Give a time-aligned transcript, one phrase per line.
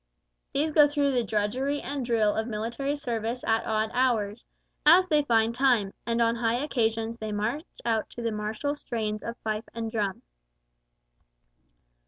[0.51, 4.43] These go through the drudgery and drill of military service at odd hours,
[4.83, 9.21] as they find time, and on high occasions they march out to the martial strains
[9.21, 10.23] of fife and drum.